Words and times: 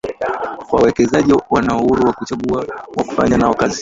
Wawekezaji 0.73 1.33
wanao 1.49 1.79
uhuru 1.79 2.05
wa 2.07 2.13
kuchagua 2.13 2.57
wa 2.97 3.03
kufanya 3.05 3.37
nao 3.37 3.53
kazi 3.53 3.69